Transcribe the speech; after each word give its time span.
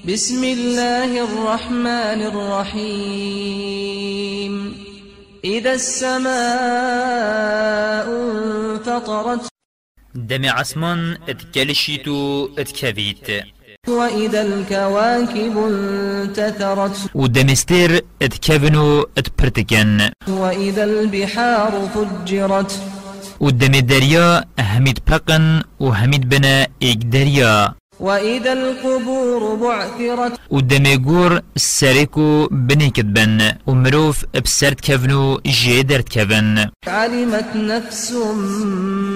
بسم 0.00 0.44
الله 0.44 1.24
الرحمن 1.24 2.20
الرحيم. 2.32 3.74
إذا 5.44 5.72
السماء 5.72 6.32
انفطرت 8.08 9.48
دم 10.14 10.48
عسمان 10.48 11.16
اتكلشيتو 11.28 12.48
اتكفيت 12.58 13.28
وإذا 13.88 14.42
الكواكب 14.42 15.58
انتثرت 15.58 16.96
ودمستير 17.14 18.00
اتكفنو 18.22 19.06
اتبرتكن 19.18 20.10
وإذا 20.28 20.84
البحار 20.84 21.88
فجرت 21.94 22.82
ودم 23.40 23.74
الدريا 23.74 24.44
هميد 24.60 24.98
بقن 25.08 25.62
وهميد 25.80 26.28
بنا 26.28 26.66
ايك 26.82 26.98
دريا 26.98 27.81
وإذا 28.02 28.52
القبور 28.52 29.54
بعثرت 29.54 30.32
ودميگور 30.50 31.40
سريكو 31.56 32.48
بني 32.50 32.90
كتبن 32.90 33.52
ومروف 33.66 34.24
بسرت 34.44 34.80
كفنو 34.80 35.40
جيدرت 35.46 36.08
كفن. 36.08 36.70
علمت 36.86 37.56
نفس 37.56 38.12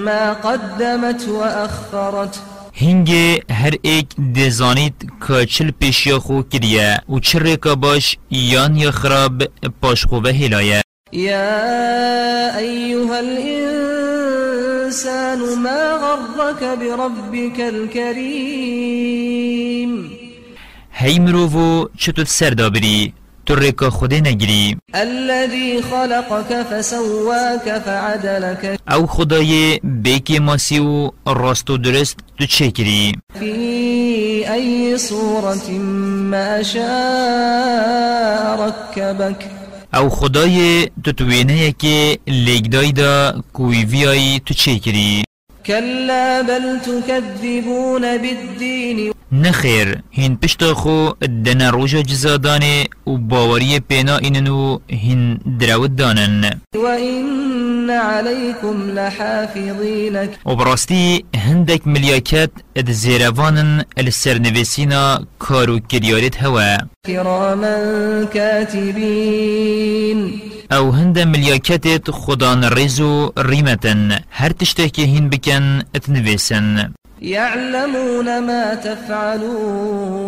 ما 0.05 0.33
قدمت 0.33 1.29
وأخرت. 1.29 2.37
هنگه 2.81 3.43
هر 3.51 3.75
ایک 3.83 4.07
دزانید 4.37 5.13
که 5.29 5.47
چل 5.47 5.71
پیشیا 5.71 6.19
خو 6.19 6.43
کریه 6.43 7.01
و 7.09 7.19
چل 7.19 7.39
ریکا 7.39 7.75
باش 7.75 8.17
یان 8.31 8.77
یا 8.77 8.91
خراب 8.91 9.43
پاش 9.83 10.07
خوبه 10.07 10.33
هلایه. 10.33 10.83
يا 11.13 12.59
أيها 12.59 13.21
الإنسان 14.97 15.59
ما 15.63 15.93
غرك 15.93 16.79
بربك 16.79 17.61
الكريم. 17.61 19.11
هی 20.93 21.19
مروفو 21.19 21.89
چطور 21.99 22.25
سر 22.25 22.51
دابری 22.51 23.13
تو 23.47 23.55
ریکا 23.55 23.91
خوده 23.91 24.21
نگیری 24.21 24.77
الذي 24.95 25.83
خلقك 25.83 26.63
فسواك 26.63 27.79
فعدلك. 27.79 28.79
أو 28.89 29.07
خدای 29.07 29.81
بیکی 29.85 30.39
ماسی 30.39 30.79
و 30.79 31.11
راست 31.27 31.71
و 31.71 31.77
درست 31.77 32.17
تو 32.39 32.47
چه 32.47 32.71
کری 32.71 33.17
في 33.39 34.45
أي 34.53 34.99
صورة 34.99 35.71
ما 36.31 36.63
شاء 36.63 38.57
ركبك. 38.67 39.56
او 39.95 40.11
خدای 40.11 40.89
تو 41.05 41.13
توینه 41.13 41.73
که 41.73 42.19
لگدای 42.27 42.93
دا 42.93 43.43
کوی 43.53 43.85
ویای 43.85 44.41
تو 44.47 44.55
چه 44.55 44.79
کری؟ 44.79 45.25
كلا 45.67 46.43
بل 46.43 46.81
تكذبون 46.81 48.19
بالدين. 48.19 49.13
نخیر 49.33 49.99
هین 50.13 50.37
پشتا 50.37 50.75
خو 50.75 51.11
دن 51.45 51.63
روژا 51.63 52.03
جزادانه 52.03 52.85
و 53.07 53.17
باوری 53.17 53.81
پینا 53.81 54.17
ایننو 54.17 54.79
هین 54.91 55.39
درود 55.61 55.97
دانن. 55.97 56.61
وإن 56.75 57.91
عليكم 57.91 58.91
لحافظين. 58.91 60.29
و 60.47 60.55
براستی 60.57 61.25
هندک 61.37 61.87
ملیاکت 61.87 62.51
اد 62.77 62.91
زیروانن 62.91 63.85
السرنویسینا 63.97 65.27
کارو 65.39 65.79
کریارت 65.79 66.43
هوا 66.43 66.79
كراما 67.07 68.25
كاتبين. 68.35 70.31
أو 70.73 70.91
هند 70.91 71.19
ملیاکتت 71.19 72.11
خدان 72.11 72.65
رزو 72.65 73.33
ریمتن 73.39 74.19
هر 74.31 74.51
تشتکی 74.51 75.05
هین 75.05 75.29
بکن 75.31 75.83
اتنویسن 75.95 76.93
يعلمون 77.23 78.47
ما 78.47 78.75
تفعلون 78.75 80.27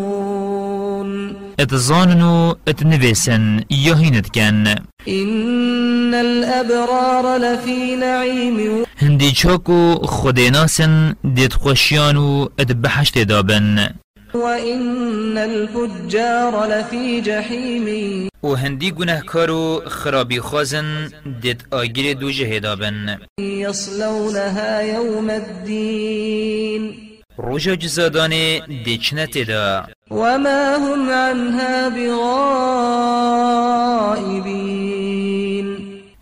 یا 3.70 3.94
هینت 3.94 4.28
کن 4.34 4.66
إن 5.08 6.14
الأبرار 6.14 7.38
لفي 7.38 7.96
نعيم 7.96 8.84
هندی 8.98 9.32
چاکو 9.32 9.94
خودیناسن 9.94 11.14
دید 11.34 11.52
خوشیانو 11.52 12.48
ات 12.58 12.72
بحشت 12.72 13.18
دابن 13.18 13.88
وإن 14.34 15.38
الفجار 15.38 16.66
لفي 16.66 17.20
جحيم. 17.20 18.28
و 18.42 18.54
هندی 18.54 18.90
گناهکارو 18.90 19.82
خرابی 19.88 20.40
خوازن 20.40 21.10
دید 21.42 21.64
آگیر 21.70 22.14
دو 22.14 22.30
جهدابن 22.30 23.18
يصلونها 23.40 24.82
يوم 24.82 25.30
الدين. 25.30 26.94
روژا 27.38 27.74
جزادانه 27.74 28.60
دیچنت 28.84 29.38
دا 29.38 29.86
وما 30.10 30.76
هم 30.76 31.10
عنها 31.10 31.90
بغائبين. 31.90 32.28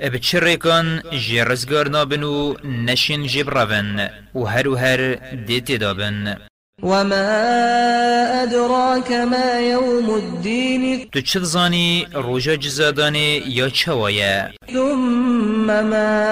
اب 0.00 0.16
چرکان 0.16 1.02
جرزگار 1.28 1.88
نابن 1.88 2.22
و 2.22 2.54
نشین 2.64 3.26
جبراون 3.26 4.08
و 4.34 4.44
هر 4.44 4.68
و 4.68 4.76
هر 4.76 5.14
دیت 5.46 5.72
دابن. 5.80 6.36
وما 6.86 8.42
أدراك 8.42 9.12
ما 9.12 9.60
يوم 9.60 10.10
الدين 10.10 11.08
تو 11.12 11.20
چه 11.20 11.40
زانی 11.40 12.06
روژا 12.14 12.56
جزادانه 12.56 13.42
یا 13.46 13.68
چوایه 13.68 14.50
ثم 14.72 15.66
ما 15.66 16.24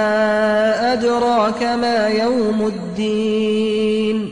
أدراك 0.93 1.63
ما 1.63 2.09
يوم 2.09 2.63
الدين 2.63 4.31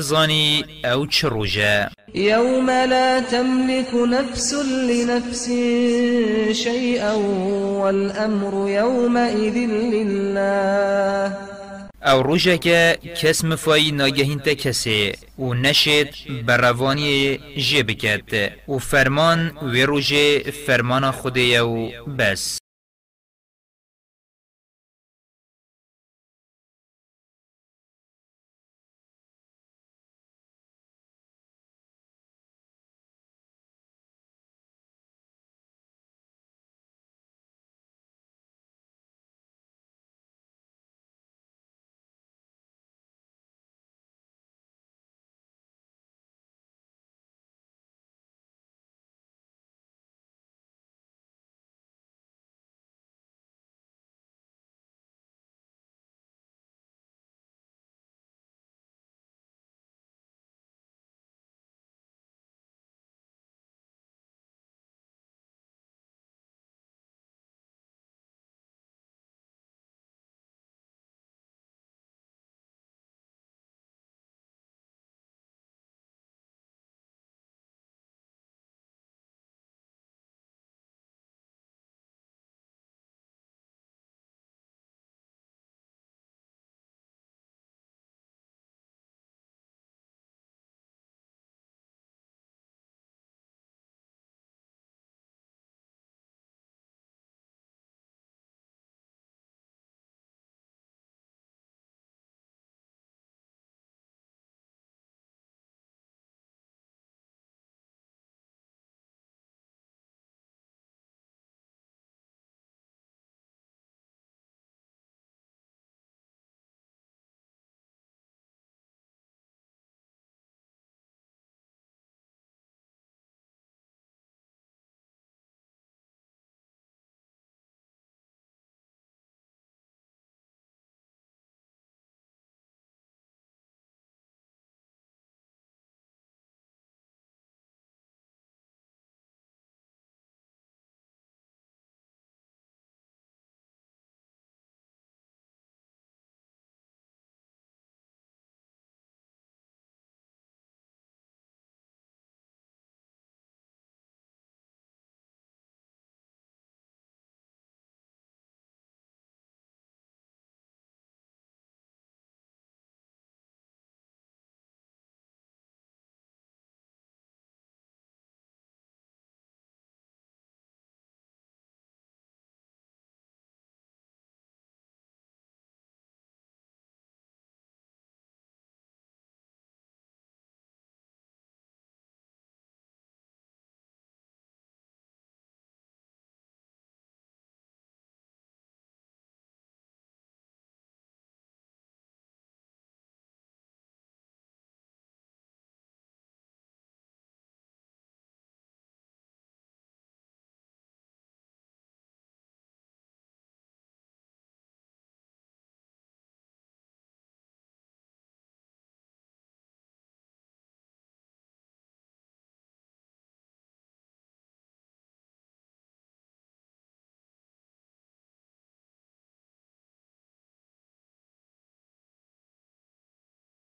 زانی 0.00 0.64
أو 0.84 1.06
چه 1.06 1.28
روژه؟ 1.28 1.88
يوم 2.14 2.70
لا 2.70 3.20
تملك 3.20 3.94
نفس 3.94 4.54
لنفس 4.90 5.46
شيئا 6.52 7.12
والأمر 7.82 8.68
يومئذ 8.68 9.54
لله 9.94 11.53
او 12.04 12.22
روژه 12.22 12.58
که 12.58 12.98
کس 13.22 13.44
مفایی 13.44 13.92
ناگهین 13.92 14.38
کسی 14.38 15.12
و 15.38 15.54
نشد 15.54 16.08
بروانی 16.46 17.38
جه 17.56 17.82
بکد 17.82 18.52
و 18.68 18.78
فرمان 18.78 19.52
و 19.62 19.86
روژه 19.86 20.38
فرمان 20.38 21.10
خوده 21.10 21.62
و 21.62 21.90
بس 22.18 22.58